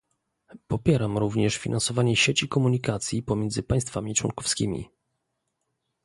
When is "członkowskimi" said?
4.15-4.89